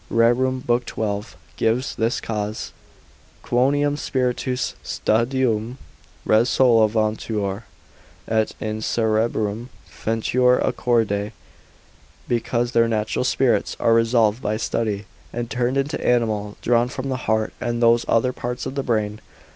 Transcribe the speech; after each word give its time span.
12, 0.07 1.37
gives 1.57 1.95
this 1.95 2.19
cause, 2.19 2.73
Quoniam 3.43 3.95
spiritus 3.95 4.73
sapientum 4.83 5.13
ob 5.13 5.27
studium 5.27 5.77
resolvuntur, 6.57 7.63
et 8.27 8.51
in 8.59 8.81
cerebrum 8.81 9.69
feruntur 9.87 10.59
a 10.65 10.73
corde: 10.73 11.31
because 12.27 12.71
their 12.71 12.87
natural 12.87 13.23
spirits 13.23 13.77
are 13.79 13.93
resolved 13.93 14.41
by 14.41 14.57
study, 14.57 15.05
and 15.31 15.51
turned 15.51 15.77
into 15.77 16.03
animal; 16.03 16.57
drawn 16.63 16.89
from 16.89 17.09
the 17.09 17.17
heart, 17.29 17.53
and 17.61 17.79
those 17.79 18.03
other 18.07 18.33
parts 18.33 18.63
to 18.63 18.71
the 18.71 18.81
brain. 18.81 19.21